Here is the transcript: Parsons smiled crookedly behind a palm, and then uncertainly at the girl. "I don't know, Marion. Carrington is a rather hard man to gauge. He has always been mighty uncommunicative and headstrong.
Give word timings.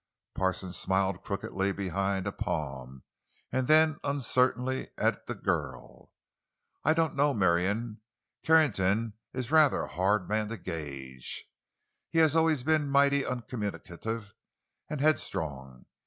Parsons 0.33 0.75
smiled 0.77 1.21
crookedly 1.23 1.71
behind 1.71 2.25
a 2.25 2.31
palm, 2.31 3.03
and 3.51 3.67
then 3.67 3.99
uncertainly 4.03 4.89
at 4.97 5.27
the 5.27 5.35
girl. 5.35 6.11
"I 6.83 6.95
don't 6.95 7.15
know, 7.15 7.35
Marion. 7.35 8.01
Carrington 8.41 9.13
is 9.31 9.51
a 9.51 9.53
rather 9.53 9.85
hard 9.85 10.27
man 10.27 10.47
to 10.47 10.57
gauge. 10.57 11.45
He 12.09 12.17
has 12.17 12.35
always 12.35 12.63
been 12.63 12.89
mighty 12.89 13.23
uncommunicative 13.23 14.33
and 14.89 15.01
headstrong. 15.01 15.85